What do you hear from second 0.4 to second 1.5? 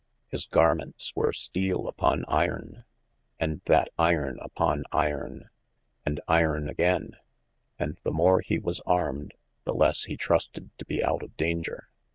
garments were